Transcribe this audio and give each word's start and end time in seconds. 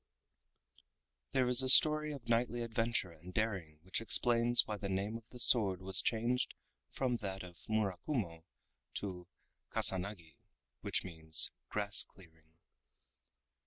There 1.31 1.47
is 1.47 1.61
a 1.61 1.69
story 1.69 2.11
of 2.11 2.27
knightly 2.27 2.63
adventure 2.63 3.11
and 3.11 3.31
daring 3.31 3.77
which 3.83 4.01
explains 4.01 4.65
why 4.65 4.77
the 4.77 4.89
name 4.89 5.15
of 5.15 5.29
the 5.29 5.39
sword 5.39 5.79
was 5.79 6.01
changed 6.01 6.55
from 6.89 7.17
that 7.17 7.43
of 7.43 7.59
Murakumo 7.69 8.43
to 8.95 9.27
Kasanagi, 9.69 10.37
which 10.81 11.03
means 11.03 11.51
grass 11.69 12.01
clearing. 12.03 12.55